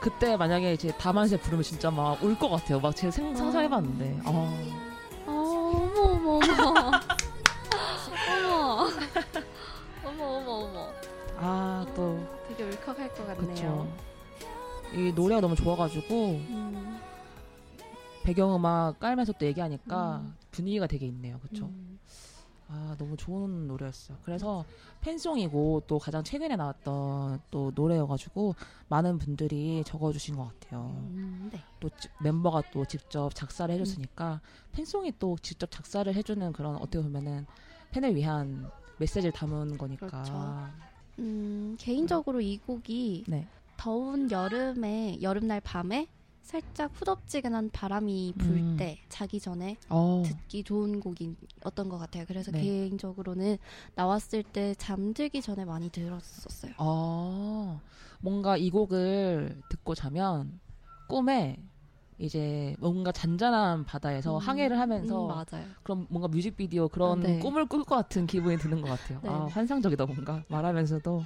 그때 0.00 0.36
만약에 0.36 0.74
이제 0.74 0.92
다만세 0.98 1.38
부르면 1.38 1.62
진짜 1.62 1.90
막 1.90 2.22
울 2.22 2.38
것 2.38 2.48
같아요. 2.48 2.78
막 2.80 2.94
제가 2.94 3.10
생, 3.10 3.34
상상해봤는데. 3.34 4.20
아. 4.24 4.30
아, 5.26 5.30
어머 5.30 6.00
어머 6.02 6.30
어머 6.38 6.90
어머 8.28 8.88
어머 10.04 10.24
어머 10.24 10.50
어머 10.52 10.92
아, 11.38 11.84
또, 11.94 12.18
되게 12.48 12.62
울컥할 12.64 13.08
것 13.14 13.26
같네요. 13.26 13.46
그쵸. 13.54 13.88
이 14.94 15.12
노래가 15.12 15.40
너무 15.42 15.54
좋아가지고, 15.54 16.14
음, 16.14 17.00
배경음악 18.26 18.98
깔면서 18.98 19.32
또 19.34 19.46
얘기하니까 19.46 20.16
음. 20.24 20.34
분위기가 20.50 20.88
되게 20.88 21.06
있네요. 21.06 21.38
그쵸. 21.38 21.66
음, 21.66 21.98
아, 22.68 22.96
너무 22.98 23.16
좋은 23.16 23.68
노래였어요. 23.68 24.18
그래서 24.24 24.64
팬송이고 25.00 25.84
또 25.86 26.00
가장 26.00 26.24
최근에 26.24 26.56
나왔던 26.56 27.40
또 27.52 27.70
노래여가지고 27.76 28.56
많은 28.88 29.18
분들이 29.18 29.84
적어주신 29.86 30.34
것 30.34 30.48
같아요. 30.48 30.90
음, 31.10 31.50
네. 31.52 31.60
또 31.78 31.88
지- 32.00 32.08
멤버가 32.20 32.62
또 32.72 32.84
직접 32.84 33.32
작사를 33.32 33.72
해줬으니까 33.72 34.40
팬송이 34.72 35.12
또 35.20 35.36
직접 35.40 35.70
작사를 35.70 36.12
해주는 36.12 36.52
그런 36.52 36.74
어떻게 36.76 37.00
보면은 37.00 37.46
팬을 37.92 38.16
위한 38.16 38.68
메시지를 38.98 39.30
담은 39.30 39.78
거니까. 39.78 40.08
그렇죠. 40.08 40.68
음, 41.20 41.76
개인적으로 41.78 42.40
이 42.40 42.58
곡이 42.58 43.24
네. 43.28 43.46
더운 43.76 44.28
여름에 44.32 45.18
여름날 45.22 45.60
밤에 45.60 46.08
살짝 46.46 46.92
후덥지근한 46.94 47.70
바람이 47.70 48.34
불 48.38 48.58
음. 48.58 48.76
때 48.78 48.98
자기 49.08 49.40
전에 49.40 49.76
어, 49.88 50.22
듣기 50.24 50.62
좋은 50.62 51.00
곡이었던 51.00 51.88
것 51.88 51.98
같아요. 51.98 52.24
그래서 52.28 52.52
네. 52.52 52.60
개인적으로는 52.60 53.58
나왔을 53.96 54.44
때 54.44 54.72
잠들기 54.78 55.42
전에 55.42 55.64
많이 55.64 55.90
들었었어요. 55.90 56.72
어, 56.78 57.80
뭔가 58.20 58.56
이 58.56 58.70
곡을 58.70 59.60
듣고 59.68 59.96
자면 59.96 60.60
꿈에 61.08 61.56
이제 62.18 62.76
뭔가 62.78 63.10
잔잔한 63.10 63.84
바다에서 63.84 64.36
음, 64.36 64.38
항해를 64.38 64.78
하면서 64.78 65.44
음. 65.52 65.74
그런 65.82 66.06
뭔가 66.08 66.28
뮤직비디오 66.28 66.88
그런 66.88 67.18
아, 67.18 67.22
네. 67.26 67.40
꿈을 67.40 67.66
꿀 67.66 67.82
것 67.82 67.96
같은 67.96 68.28
기분이 68.28 68.56
드는 68.58 68.80
것 68.82 68.88
같아요. 68.88 69.18
네. 69.24 69.30
아, 69.30 69.48
환상적이다 69.50 70.06
뭔가 70.06 70.44
말하면서도. 70.48 71.24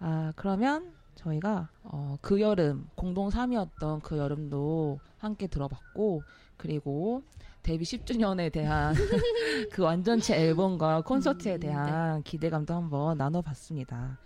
아 0.00 0.32
그러면 0.36 0.97
저희가 1.18 1.68
어, 1.82 2.16
그 2.20 2.40
여름 2.40 2.88
공동 2.94 3.28
3위였던 3.28 4.02
그 4.02 4.18
여름도 4.18 5.00
함께 5.18 5.46
들어봤고 5.46 6.22
그리고 6.56 7.22
데뷔 7.62 7.84
10주년에 7.84 8.52
대한 8.52 8.94
그 9.72 9.82
완전체 9.82 10.36
앨범과 10.36 11.02
콘서트에 11.02 11.54
음, 11.54 11.60
대한 11.60 12.22
기대감도 12.22 12.72
한번 12.74 13.18
나눠봤습니다. 13.18 14.18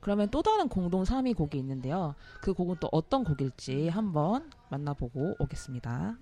그러면 0.00 0.28
또 0.30 0.42
다른 0.42 0.68
공동 0.68 1.02
3위 1.02 1.36
곡이 1.36 1.58
있는데요. 1.58 2.14
그 2.40 2.54
곡은 2.54 2.76
또 2.80 2.88
어떤 2.92 3.24
곡일지 3.24 3.88
한번 3.88 4.50
만나보고 4.70 5.36
오겠습니다. 5.38 6.16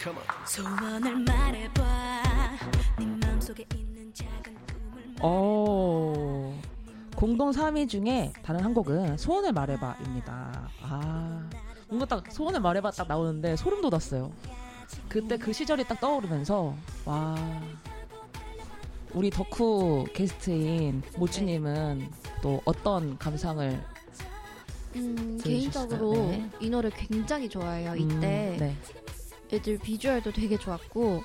Come 0.00 0.18
on. 0.18 0.46
소원을 0.46 1.16
말해봐 1.24 2.22
네 2.98 3.06
마음속에 3.06 3.66
있는 3.74 4.12
작은 4.14 4.54
꿈을 4.66 5.14
어 5.20 6.58
공동 7.14 7.50
3위 7.50 7.88
중에 7.88 8.32
다른 8.42 8.64
한 8.64 8.72
곡은 8.72 9.18
소원을 9.18 9.52
말해봐입니다. 9.52 10.70
아 10.82 11.50
뭔가 11.88 12.06
딱 12.06 12.32
소원을 12.32 12.60
말해봐 12.60 12.92
딱 12.92 13.08
나오는데 13.08 13.56
소름 13.56 13.82
돋았어요. 13.82 14.32
그때 15.08 15.36
그 15.36 15.52
시절이 15.52 15.84
딱 15.84 16.00
떠오르면서 16.00 16.74
와 17.04 17.36
우리 19.12 19.28
덕후 19.28 20.06
게스트인 20.14 21.02
모찌님은 21.18 22.08
또 22.42 22.62
어떤 22.64 23.18
감상을 23.18 23.84
음? 24.96 25.40
개인적으로 25.42 26.12
네. 26.14 26.50
이 26.58 26.70
노래 26.70 26.90
굉장히 26.90 27.48
좋아해요. 27.48 27.92
음, 27.92 27.98
이때 27.98 28.56
네. 28.58 28.76
애들 29.52 29.78
비주얼도 29.78 30.32
되게 30.32 30.56
좋았고 30.56 31.22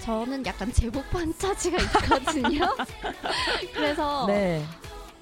저는 0.00 0.44
약간 0.46 0.72
제복 0.72 1.08
판타지가 1.10 1.78
있거든요. 1.82 2.74
그래서 3.72 4.26
네. 4.26 4.64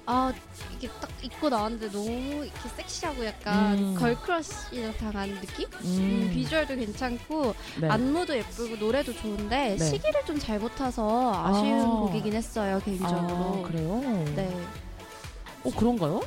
아 0.07 0.31
이게 0.75 0.87
딱 1.01 1.09
입고 1.23 1.49
나왔는데 1.49 1.89
너무 1.91 2.45
이렇게 2.45 2.69
섹시하고 2.75 3.25
약간 3.25 3.77
음. 3.77 3.95
걸크러쉬 3.95 4.93
당한 4.99 5.33
느낌? 5.41 5.67
음, 5.81 5.85
음, 5.85 6.31
비주얼도 6.31 6.75
괜찮고 6.75 7.55
네. 7.81 7.89
안무도 7.89 8.37
예쁘고 8.37 8.75
노래도 8.75 9.13
좋은데 9.13 9.77
네. 9.79 9.83
시기를 9.83 10.23
좀 10.25 10.37
잘못 10.37 10.75
타서 10.75 11.43
아쉬운 11.45 11.81
아. 11.81 11.85
곡이긴 11.85 12.33
했어요 12.33 12.79
개인적으로. 12.85 13.63
아, 13.63 13.67
그래요? 13.67 13.99
네. 14.35 14.55
어 15.63 15.71
그런가요? 15.75 16.21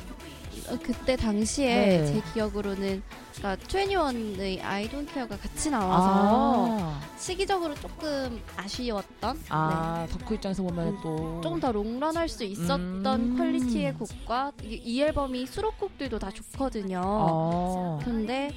어, 0.69 0.77
그때 0.81 1.15
당시에 1.15 1.85
네. 1.85 2.05
제 2.05 2.21
기억으로는 2.33 3.01
그러니까 3.35 3.65
21의 3.67 4.63
I 4.63 4.89
Don't 4.89 5.09
Care가 5.09 5.37
같이 5.37 5.69
나와서 5.69 6.67
아, 6.79 7.01
시기적으로 7.17 7.73
조금 7.75 8.41
아쉬웠던 8.57 9.39
아 9.49 10.07
덕후 10.11 10.35
입장에서 10.35 10.63
보면 10.63 10.87
음, 10.87 10.97
또 11.01 11.41
조금 11.41 11.59
더 11.59 11.71
롱런할 11.71 12.27
수 12.27 12.43
있었던 12.43 13.05
음. 13.05 13.37
퀄리티의 13.37 13.93
곡과 13.93 14.51
이, 14.63 14.81
이 14.83 15.01
앨범이 15.01 15.45
수록곡들도 15.45 16.19
다 16.19 16.31
좋거든요. 16.31 17.01
아, 17.03 17.99
근데 18.03 18.51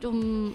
좀 0.00 0.54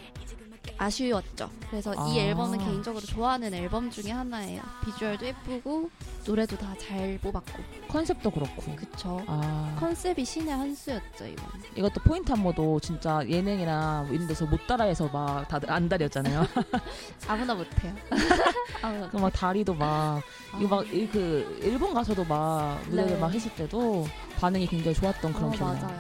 아쉬웠죠. 0.80 1.50
그래서 1.70 1.94
아. 1.98 2.08
이 2.08 2.18
앨범은 2.20 2.58
개인적으로 2.58 3.06
좋아하는 3.06 3.54
앨범 3.54 3.92
중에 3.92 4.12
하나예요. 4.12 4.62
비주얼도 4.86 5.26
예쁘고 5.26 5.90
노래도 6.26 6.58
다 6.58 6.74
잘 6.80 7.20
뽑았고. 7.22 7.62
컨셉도 7.90 8.32
그렇고. 8.32 8.76
그쵸. 8.78 9.22
아, 9.28 9.76
컨셉이 9.80 10.24
신의 10.24 10.56
한 10.56 10.74
수였죠, 10.74 11.26
이번. 11.26 11.46
이것도 11.76 12.02
포인트 12.06 12.32
안무도 12.32 12.80
진짜 12.80 13.22
예능이나 13.28 14.04
뭐 14.08 14.16
이런 14.16 14.26
데서 14.28 14.46
못 14.46 14.66
따라해서 14.66 15.08
막 15.10 15.46
다들 15.50 15.70
안달이었잖아요. 15.70 16.46
아무나 17.28 17.54
못해요. 17.54 17.94
아무나 18.82 19.10
그막 19.10 19.34
다리도 19.34 19.74
막 19.74 20.22
이거 20.62 20.78
막그 20.78 21.60
일본 21.64 21.94
가서도 21.94 22.24
막 22.24 22.80
무대를 22.86 23.14
네. 23.16 23.18
막 23.20 23.34
했을 23.34 23.54
때도 23.56 24.08
반응이 24.40 24.66
굉장히 24.68 24.96
좋았던 24.96 25.34
그런 25.34 25.50
어, 25.50 25.52
기억이 25.52 25.74
나요. 25.74 25.88
맞아요. 25.88 26.00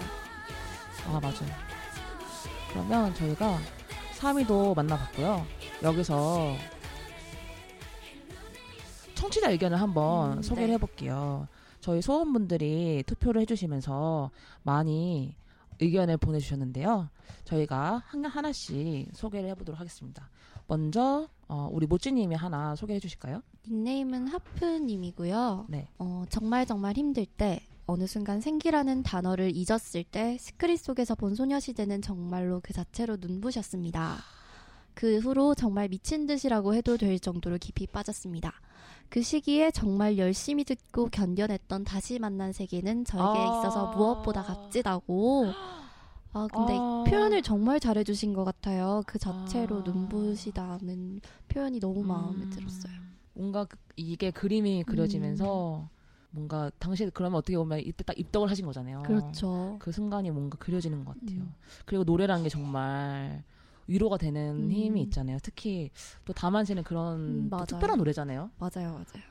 아 1.07 1.19
맞아요. 1.19 1.69
그러면 2.71 3.13
저희가 3.15 3.57
3위도 4.19 4.75
만나봤고요. 4.75 5.45
여기서 5.81 6.53
청취자 9.15 9.49
의견을 9.51 9.79
한번 9.79 10.38
음, 10.38 10.41
소개를 10.41 10.67
네. 10.69 10.73
해볼게요. 10.73 11.47
저희 11.79 12.01
소원분들이 12.01 13.03
투표를 13.07 13.41
해주시면서 13.41 14.31
많이 14.63 15.35
의견을 15.79 16.17
보내주셨는데요. 16.17 17.09
저희가 17.45 18.03
한, 18.05 18.25
하나씩 18.25 19.10
소개를 19.13 19.49
해보도록 19.51 19.79
하겠습니다. 19.79 20.29
먼저 20.67 21.27
어, 21.47 21.69
우리 21.71 21.88
모찌님이 21.88 22.36
하나 22.36 22.75
소개해 22.75 22.99
주실까요? 22.99 23.41
닉네임은 23.67 24.27
하프님이고요. 24.27 25.65
네. 25.69 25.88
어, 25.97 26.25
정말 26.29 26.65
정말 26.65 26.95
힘들 26.95 27.25
때 27.25 27.62
어느 27.89 28.06
순간 28.06 28.39
생기라는 28.39 29.02
단어를 29.02 29.52
잊었을 29.56 30.04
때 30.04 30.38
스크린 30.39 30.78
속에서 30.78 31.15
본 31.15 31.34
소녀시대는 31.34 32.04
정말로 32.04 32.60
그 32.62 32.71
자체로 32.71 33.17
눈부셨습니다. 33.19 34.17
그 34.93 35.17
후로 35.17 35.56
정말 35.56 35.88
미친 35.88 36.28
듯이라고 36.28 36.75
해도 36.75 36.97
될 36.97 37.19
정도로 37.19 37.58
깊이 37.58 37.88
빠졌습니다. 37.88 38.54
그 39.10 39.23
시기에 39.23 39.71
정말 39.71 40.19
열심히 40.19 40.63
듣고 40.65 41.08
견뎌냈던 41.10 41.84
다시 41.84 42.19
만난 42.19 42.52
세계는 42.52 43.06
저에게 43.06 43.39
아. 43.39 43.60
있어서 43.60 43.91
무엇보다 43.95 44.43
값지다고. 44.43 45.47
아 46.34 46.47
근데 46.54 46.78
아. 46.80 47.04
표현을 47.08 47.41
정말 47.41 47.80
잘해주신 47.80 48.34
것 48.34 48.43
같아요. 48.43 49.02
그 49.08 49.17
자체로 49.17 49.80
아. 49.80 49.84
눈부시다는 49.84 51.21
표현이 51.47 51.80
너무 51.80 52.04
마음에 52.04 52.43
음. 52.43 52.49
들었어요. 52.52 52.93
뭔가 53.34 53.65
그- 53.65 53.78
이게 53.95 54.30
그림이 54.30 54.84
그려지면서 54.84 55.89
뭔가 56.31 56.71
당시 56.79 57.09
그러면 57.13 57.37
어떻게 57.39 57.57
보면 57.57 57.79
이때 57.79 58.03
딱 58.03 58.17
입덕을 58.17 58.49
하신 58.49 58.65
거잖아요. 58.65 59.03
그렇죠. 59.03 59.77
그 59.79 59.91
순간이 59.91 60.29
뭔가 60.31 60.57
그려지는 60.57 61.03
것 61.03 61.19
같아요. 61.19 61.41
음. 61.41 61.53
그리고 61.85 62.03
노래라는 62.03 62.43
게 62.43 62.49
정말 62.49 63.43
위로가 63.87 64.17
되는 64.17 64.65
음. 64.65 64.71
힘이 64.71 65.01
있잖아요. 65.03 65.39
특히 65.41 65.89
또 66.25 66.33
다만시는 66.33 66.83
그런 66.83 67.49
음. 67.51 67.65
특별한 67.67 67.97
노래잖아요. 67.97 68.51
맞아요, 68.59 68.91
맞아요. 68.91 69.29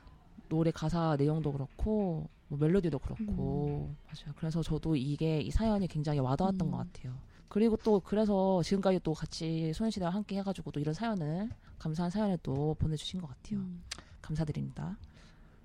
노래 0.49 0.71
가사 0.71 1.15
내용도 1.15 1.53
그렇고 1.53 2.27
뭐 2.49 2.59
멜로디도 2.59 2.99
그렇고 2.99 3.89
음. 3.89 3.97
맞아요. 4.05 4.35
그래서 4.35 4.61
저도 4.61 4.95
이게 4.95 5.39
이 5.39 5.51
사연이 5.51 5.87
굉장히 5.87 6.19
와닿았던 6.19 6.67
음. 6.67 6.71
것 6.71 6.77
같아요. 6.77 7.15
그리고 7.47 7.77
또 7.77 7.99
그래서 7.99 8.61
지금까지 8.61 8.99
또 9.03 9.13
같이 9.13 9.71
소년시대와 9.73 10.11
함께 10.11 10.37
해가지고 10.37 10.71
또 10.71 10.79
이런 10.79 10.93
사연을 10.93 11.49
감사한 11.79 12.11
사연을 12.11 12.39
또 12.43 12.75
보내주신 12.77 13.21
것 13.21 13.27
같아요. 13.27 13.59
음. 13.59 13.81
감사드립니다. 14.21 14.97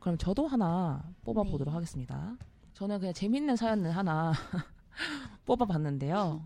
그럼 0.04 0.18
저도 0.18 0.46
하나 0.46 1.02
뽑아보도록 1.24 1.68
네. 1.68 1.70
하겠습니다. 1.72 2.36
저는 2.74 2.98
그냥 2.98 3.14
재밌는 3.14 3.56
사연을 3.56 3.96
하나 3.96 4.34
뽑아봤는데요. 5.46 6.42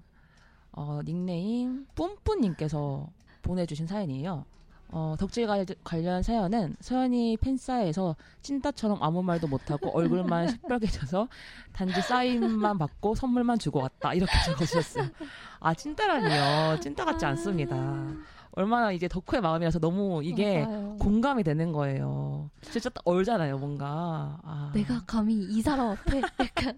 어, 0.70 1.00
닉네임 1.04 1.84
뿜뿌님께서 1.96 3.08
보내주신 3.42 3.88
사연이에요. 3.88 4.44
어, 4.90 5.16
덕질 5.18 5.48
관- 5.48 5.66
관련 5.82 6.22
사연은 6.22 6.76
서연이 6.80 7.36
팬사에서 7.36 8.14
찐따처럼 8.42 9.02
아무 9.02 9.24
말도 9.24 9.48
못하고 9.48 9.90
얼굴만 9.90 10.48
시뻘개져서 10.62 11.26
단지 11.72 12.00
사인만 12.00 12.78
받고 12.78 13.16
선물만 13.16 13.58
주고 13.58 13.80
왔다 13.80 14.14
이렇게 14.14 14.32
적어주셨어요. 14.46 15.08
아 15.58 15.74
찐따라니요. 15.74 16.78
찐따 16.78 17.04
같지 17.04 17.26
않습니다. 17.26 17.76
얼마나 18.58 18.90
이제 18.90 19.06
덕후의 19.06 19.40
마음이라서 19.40 19.78
너무 19.78 20.20
이게 20.24 20.64
맞아요. 20.64 20.96
공감이 20.98 21.44
되는 21.44 21.70
거예요. 21.70 22.50
진짜 22.60 22.90
딱 22.90 23.02
얼잖아요, 23.04 23.56
뭔가. 23.56 24.40
아, 24.42 24.72
내가 24.74 25.00
감히 25.06 25.44
이 25.44 25.62
사람 25.62 25.90
앞에 25.90 26.20
약간 26.42 26.76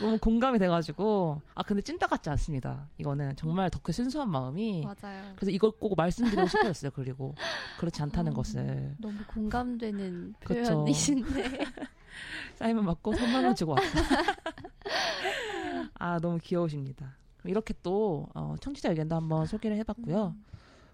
너무 0.00 0.16
공감이 0.16 0.58
돼가지고 0.58 1.42
아 1.54 1.62
근데 1.62 1.82
찐따 1.82 2.06
같지 2.06 2.30
않습니다. 2.30 2.88
이거는 2.96 3.36
정말 3.36 3.68
덕후의 3.68 3.92
순수한 3.92 4.30
마음이 4.30 4.86
맞아요. 4.86 5.22
그래서 5.36 5.50
이걸 5.50 5.70
꼭 5.72 5.94
말씀드리고 5.98 6.48
싶었어요. 6.48 6.90
그리고 6.94 7.34
그렇지 7.78 8.00
않다는 8.00 8.32
어, 8.32 8.36
것을 8.36 8.96
너무 9.00 9.18
공감되는 9.26 10.34
그쵸. 10.46 10.62
표현이신데 10.62 11.64
사인만 12.56 12.86
받고 12.86 13.14
선물만 13.16 13.54
주고 13.54 13.72
왔다. 13.72 13.84
아 15.98 16.18
너무 16.20 16.38
귀여우십니다. 16.42 17.18
이렇게 17.44 17.74
또 17.82 18.28
어, 18.34 18.54
청취자 18.60 18.90
의견도 18.90 19.14
한번 19.16 19.46
소개를 19.46 19.76
해봤고요. 19.78 20.34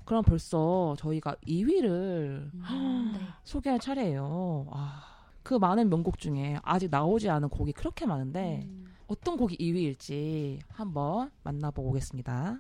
그럼 0.05 0.23
벌써 0.25 0.97
저희가 0.99 1.35
2위를 1.47 2.51
음, 2.55 3.13
네. 3.13 3.21
소개할 3.45 3.79
차례예요. 3.79 4.67
아, 4.71 5.03
그 5.43 5.55
많은 5.55 5.91
명곡 5.91 6.19
중에 6.19 6.59
아직 6.63 6.91
나오지 6.91 7.29
않은 7.29 7.51
곡이 7.51 7.73
그렇게 7.73 8.07
많은데 8.07 8.63
음. 8.65 8.87
어떤 9.07 9.37
곡이 9.37 9.57
2위일지 9.59 10.61
한번 10.69 11.31
만나보고 11.43 11.91
오겠습니다. 11.91 12.59